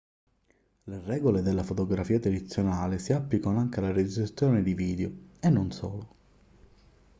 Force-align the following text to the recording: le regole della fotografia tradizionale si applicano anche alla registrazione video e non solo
le 0.85 0.99
regole 1.05 1.43
della 1.43 1.61
fotografia 1.61 2.17
tradizionale 2.19 2.97
si 2.97 3.13
applicano 3.13 3.59
anche 3.59 3.77
alla 3.77 3.91
registrazione 3.91 4.63
video 4.63 5.11
e 5.39 5.47
non 5.51 5.71
solo 5.71 6.15